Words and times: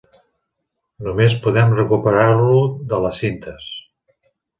Només 1.07 1.35
podem 1.43 1.75
recuperar-lo 1.79 2.55
de 2.95 3.03
les 3.05 3.21
cintes. 3.25 3.69